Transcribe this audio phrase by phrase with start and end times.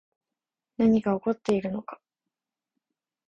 [0.79, 2.01] 何が起こっているのか